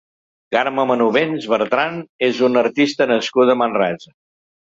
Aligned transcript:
Carme 0.53 0.85
Manubens 0.91 1.45
Bertran 1.51 1.99
és 2.29 2.41
una 2.49 2.63
artista 2.63 3.09
nascuda 3.13 3.55
a 3.55 3.59
Manresa. 3.63 4.15